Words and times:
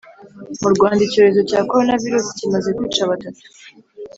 Murwanda 0.61 1.01
icyorezo 1.07 1.39
cya 1.49 1.59
korona 1.69 2.01
virusi 2.03 2.37
kimaze 2.39 2.69
kwica 2.77 3.09
batatu 3.11 3.43